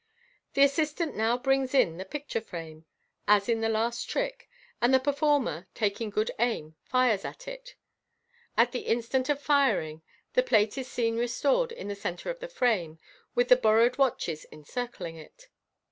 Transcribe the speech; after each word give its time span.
The 0.55 0.63
assistant 0.63 1.15
now 1.15 1.37
brings 1.37 1.75
in 1.75 1.97
the 1.97 2.05
picture 2.05 2.41
frame, 2.41 2.85
as 3.27 3.47
in 3.47 3.61
the 3.61 3.69
last 3.69 4.09
trick, 4.09 4.49
and 4.81 4.91
the 4.91 4.99
performer, 4.99 5.67
taking 5.75 6.09
good 6.09 6.31
aim, 6.39 6.75
fires 6.81 7.23
at 7.23 7.47
it. 7.47 7.75
At 8.57 8.71
the 8.71 8.87
instant 8.89 9.29
of 9.29 9.39
firing, 9.39 10.01
the 10.33 10.41
plate 10.41 10.75
is 10.75 10.87
seen 10.87 11.17
restored 11.17 11.71
in 11.71 11.87
the 11.87 11.93
centre 11.93 12.31
of 12.31 12.39
the 12.39 12.47
frame, 12.47 12.97
with 13.35 13.49
the 13.49 13.55
borrowed 13.55 13.99
watches 13.99 14.43
encircling 14.51 15.17
it. 15.17 15.49